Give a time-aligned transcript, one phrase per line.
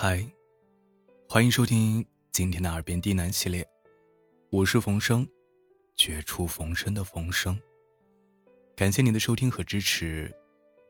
[0.00, 0.24] 嗨，
[1.28, 3.68] 欢迎收听今天的耳边低喃系列，
[4.48, 5.28] 我是冯生，
[5.96, 7.60] 绝处逢生的冯生。
[8.76, 10.32] 感谢您的收听和支持，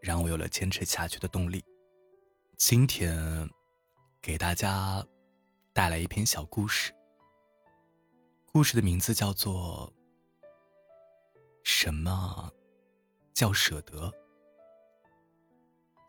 [0.00, 1.64] 让我有了坚持下去的动力。
[2.56, 3.50] 今天
[4.20, 5.04] 给大家
[5.72, 6.92] 带来一篇小故事，
[8.52, 9.92] 故事的名字叫做
[11.64, 12.48] 《什么
[13.34, 14.06] 叫舍得》。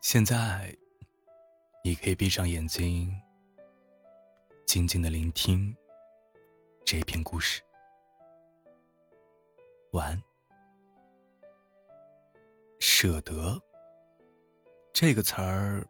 [0.00, 0.72] 现在。
[1.86, 3.14] 你可以闭上眼睛，
[4.64, 5.76] 静静的聆听
[6.82, 7.60] 这一篇故事。
[9.92, 10.22] 晚安。
[12.80, 13.60] 舍得
[14.94, 15.86] 这个词儿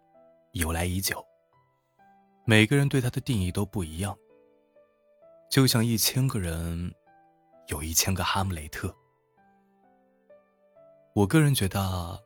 [0.55, 1.25] 由来已久，
[2.45, 4.19] 每个人对它的定义都不一样。
[5.49, 6.93] 就像一千个人
[7.69, 8.93] 有一千个哈姆雷特。
[11.15, 11.79] 我个人觉得，《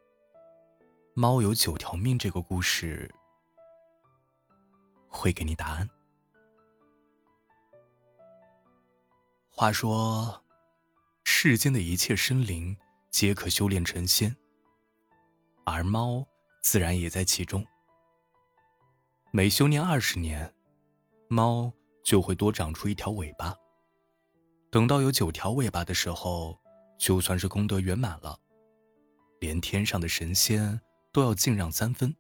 [1.12, 3.15] 猫有九条命》这个故事。
[5.19, 5.91] 会给你答案。
[9.51, 10.45] 话说，
[11.25, 12.77] 世间的一切生灵
[13.11, 14.37] 皆可修炼成仙，
[15.65, 16.25] 而猫
[16.62, 17.67] 自然也在其中。
[19.33, 20.55] 每修炼二十年，
[21.27, 21.73] 猫
[22.05, 23.53] 就会多长出一条尾巴。
[24.70, 26.57] 等到有九条尾巴的时候，
[26.97, 28.39] 就算是功德圆满了，
[29.41, 32.14] 连天上的神仙都要敬让三分。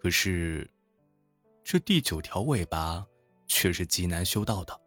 [0.00, 0.68] 可是，
[1.64, 3.06] 这第九条尾巴
[3.48, 4.78] 却是极难修到的。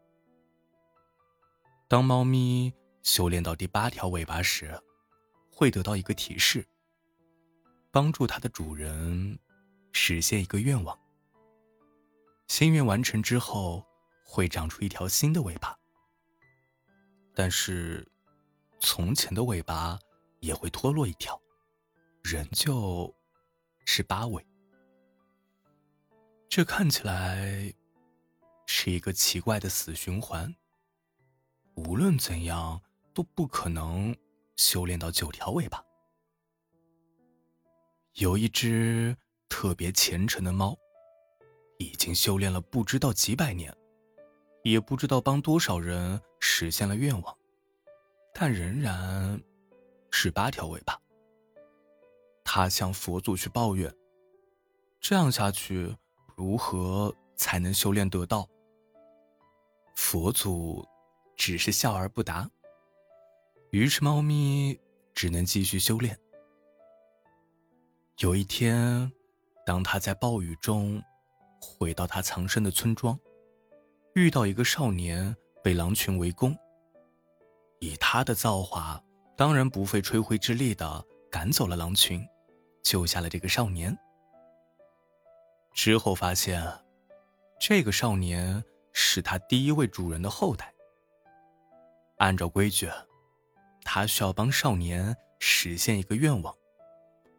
[1.87, 4.79] 当猫咪修炼到第八条尾巴时，
[5.51, 6.63] 会得到一个提示，
[7.89, 9.39] 帮助它的主人
[9.91, 10.97] 实现一个愿望。
[12.47, 13.83] 心愿完成之后，
[14.23, 15.75] 会长出一条新的尾巴。
[17.33, 18.07] 但是，
[18.79, 19.99] 从前的尾巴
[20.41, 21.41] 也会脱落一条，
[22.21, 23.13] 仍旧
[23.83, 24.45] 是八尾。
[26.57, 27.71] 这看起来
[28.65, 30.51] 是一个奇怪的死循环。
[31.75, 32.81] 无论怎样，
[33.13, 34.17] 都不可能
[34.55, 35.85] 修炼到九条尾巴。
[38.13, 39.15] 有一只
[39.47, 40.75] 特别虔诚的猫，
[41.77, 43.71] 已经修炼了不知道几百年，
[44.63, 47.37] 也不知道帮多少人实现了愿望，
[48.33, 49.39] 但仍然
[50.09, 50.99] 是八条尾巴。
[52.43, 53.95] 他向佛祖去抱怨：
[54.99, 55.95] 这样下去。
[56.37, 58.47] 如何才能修炼得道？
[59.95, 60.87] 佛祖
[61.35, 62.47] 只是笑而不答。
[63.71, 64.79] 于是猫咪
[65.15, 66.15] 只能继续修炼。
[68.19, 69.11] 有一天，
[69.65, 71.01] 当他在暴雨中
[71.59, 73.19] 回到他藏身的村庄，
[74.13, 76.55] 遇到一个少年被狼群围攻。
[77.79, 79.03] 以他的造化，
[79.35, 82.23] 当然不费吹灰之力的赶走了狼群，
[82.83, 83.97] 救下了这个少年。
[85.77, 86.67] 之后发现，
[87.59, 90.73] 这个少年是他第一位主人的后代。
[92.17, 92.89] 按照规矩，
[93.83, 96.51] 他需要帮少年实现一个愿望，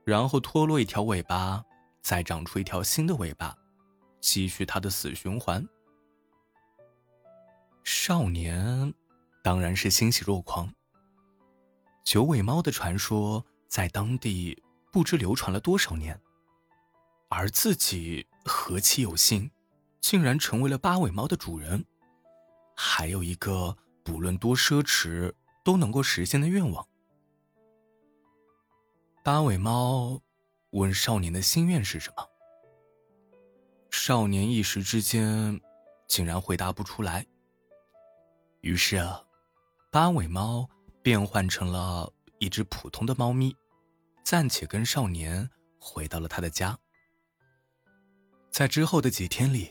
[0.04, 1.64] 然后脱落一条尾巴，
[2.00, 3.58] 再长出一条新的尾巴，
[4.20, 5.68] 继续他的死循环。
[7.82, 8.94] 少年
[9.42, 10.72] 当然是欣喜若狂。
[12.04, 14.62] 九尾猫的传说在当地
[14.92, 16.18] 不知流传了多少年。
[17.30, 19.50] 而自己何其有幸，
[20.00, 21.84] 竟然成为了八尾猫的主人，
[22.74, 25.32] 还有一个不论多奢侈
[25.62, 26.84] 都能够实现的愿望。
[29.22, 30.20] 八尾猫
[30.70, 32.26] 问少年的心愿是什么？
[33.90, 35.60] 少年一时之间
[36.06, 37.26] 竟然回答不出来。
[38.62, 39.22] 于是啊，
[39.90, 40.68] 八尾猫
[41.02, 43.54] 变换成了一只普通的猫咪，
[44.24, 45.48] 暂且跟少年
[45.78, 46.78] 回到了他的家。
[48.58, 49.70] 在之后的几天里，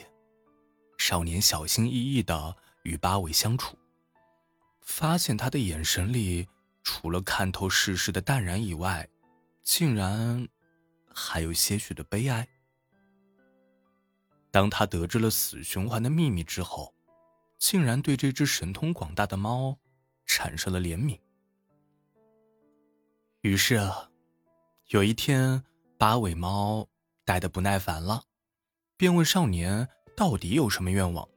[0.98, 3.78] 少年小心翼翼的与八尾相处，
[4.80, 6.48] 发现他的眼神里
[6.84, 9.06] 除了看透世事的淡然以外，
[9.62, 10.48] 竟然
[11.14, 12.48] 还有些许的悲哀。
[14.52, 16.96] 当他得知了死循环的秘密之后，
[17.60, 19.78] 竟然对这只神通广大的猫
[20.26, 21.20] 产生了怜悯。
[23.42, 23.82] 于是，
[24.92, 25.62] 有一天，
[25.98, 26.88] 八尾猫
[27.26, 28.24] 待得不耐烦了。
[28.98, 31.28] 便问少年：“到底有什么愿望？”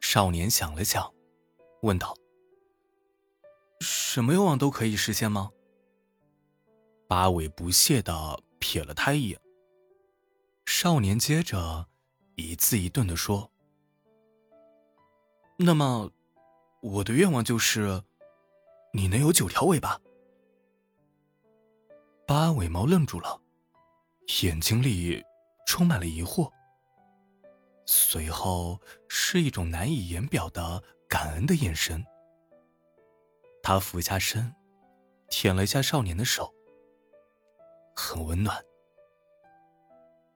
[0.00, 1.12] 少年想了想，
[1.82, 2.14] 问道
[3.80, 5.50] ：“什么愿望都可以实现吗？”
[7.08, 8.12] 八尾不屑的
[8.60, 9.40] 瞥了他一眼。
[10.66, 11.88] 少年接着
[12.36, 13.50] 一字一顿的说
[15.56, 16.10] ：“那么，
[16.82, 18.02] 我的愿望就是，
[18.92, 19.98] 你能有九条尾巴。”
[22.26, 23.40] 八尾猫愣住了。
[24.42, 25.24] 眼睛里
[25.68, 26.50] 充满了疑惑，
[27.84, 32.02] 随后是一种难以言表的感恩的眼神。
[33.62, 34.50] 他俯下身，
[35.28, 36.50] 舔了一下少年的手，
[37.94, 38.58] 很温暖。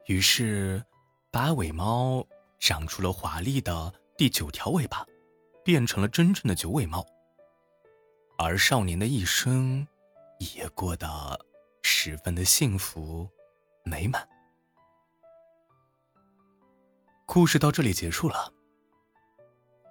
[0.06, 0.84] 于是，
[1.31, 2.25] 八尾猫
[2.61, 5.06] 长出了华丽的第九条尾巴，
[5.64, 7.02] 变成了真正的九尾猫。
[8.37, 9.88] 而少年的一生
[10.38, 11.06] 也过得
[11.82, 13.26] 十分的幸福
[13.82, 14.29] 美满。
[17.34, 18.52] 故事到这里结束了。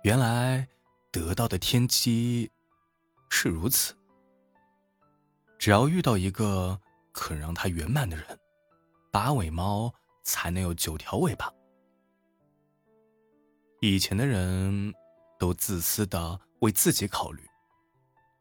[0.04, 0.68] 原来
[1.12, 2.52] 得到的天机
[3.32, 3.96] 是如此：
[5.58, 6.80] 只要遇到一个
[7.12, 8.40] 肯让他圆满的人，
[9.10, 9.92] 八尾猫
[10.22, 11.52] 才能有九条尾巴。
[13.80, 14.94] 以前的人
[15.40, 17.42] 都自私的为自己考虑。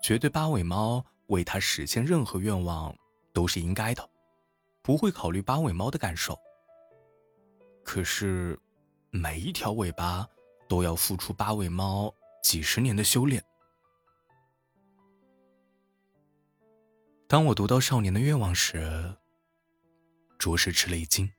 [0.03, 2.95] 绝对八尾猫为他实现任何愿望
[3.33, 4.07] 都是应该的，
[4.83, 6.39] 不会考虑八尾猫的感受。
[7.83, 8.61] 可是，
[9.11, 10.27] 每一条尾巴
[10.69, 13.45] 都要付出八尾猫几十年的修炼。
[17.27, 19.15] 当我读到少年的愿望时，
[20.39, 21.31] 着实吃了一惊。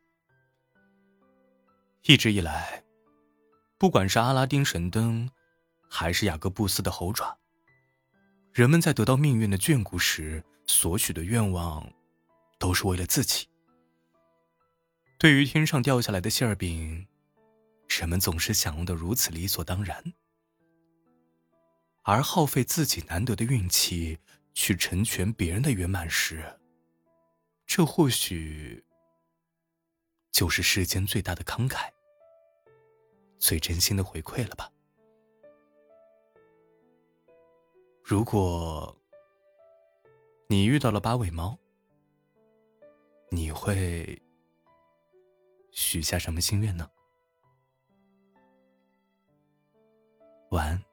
[2.03, 2.83] 一直以来，
[3.77, 5.29] 不管是阿拉丁神灯，
[5.89, 7.37] 还是雅各布斯的猴爪。
[8.53, 11.89] 人们在得到命运的眷顾时所许的愿望，
[12.59, 13.47] 都是为了自己。
[15.17, 17.07] 对于天上掉下来的馅饼，
[17.99, 20.01] 人们总是享用的如此理所当然，
[22.03, 24.17] 而耗费自己难得的运气
[24.53, 26.59] 去成全别人的圆满时，
[27.65, 28.83] 这或许
[30.31, 31.91] 就是世间最大的慷慨、
[33.37, 34.71] 最真心的回馈了吧。
[38.03, 38.97] 如果
[40.47, 41.57] 你遇到了八尾猫，
[43.29, 44.19] 你会
[45.71, 46.89] 许下什么心愿呢？
[50.51, 50.90] 晚安。